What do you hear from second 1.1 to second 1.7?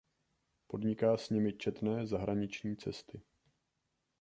s nimi